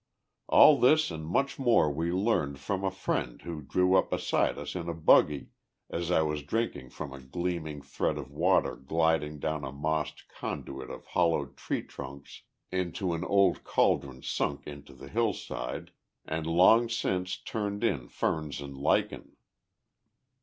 [0.47, 4.73] All this and much more we learned from a friend who drew up beside us
[4.75, 5.49] in a buggy,
[5.91, 10.89] as I was drinking from a gleaming thread of water gliding down a mossed conduit
[10.89, 12.41] of hollowed tree trunks
[12.71, 15.91] into an old cauldron sunk into the hillside,
[16.25, 19.35] and long since turned in ferns and lichen.